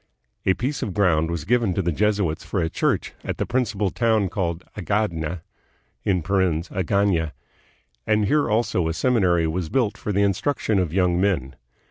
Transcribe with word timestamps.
A 0.47 0.55
piece 0.55 0.81
of 0.81 0.95
ground 0.95 1.29
was 1.29 1.45
given 1.45 1.75
the 1.75 1.91
Jesuits 1.91 2.43
for 2.43 2.59
a 2.59 2.71
church 2.71 3.13
at 3.23 3.37
the 3.37 3.45
principal 3.45 3.91
town 3.91 4.29
called 4.29 4.63
Agadna 4.75 5.43
(Agaiia), 6.07 7.33
and 8.07 8.25
here 8.25 8.49
also 8.49 8.87
a 8.87 8.95
seminary 8.95 9.45
was 9.45 9.69
built 9.69 9.99
for 9.99 10.11
the 10.11 10.23
instruction 10.23 10.79
of 10.79 10.91
young 10.91 11.21
men. 11.21 11.55